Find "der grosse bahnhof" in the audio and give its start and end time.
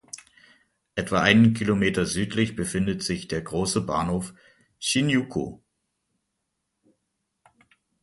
3.27-4.33